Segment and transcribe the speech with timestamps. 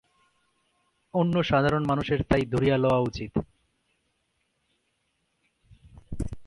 [1.13, 3.33] অন্য সাধারণ মানুষের তাই ধরিয়ালওয়া উচিত।